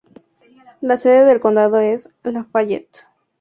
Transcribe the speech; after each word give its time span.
La 0.81 0.97
sede 0.97 1.25
del 1.25 1.39
condado 1.39 1.77
es 1.79 2.09
Lafayette. 2.23 3.01